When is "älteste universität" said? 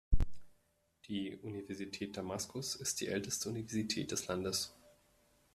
3.07-4.09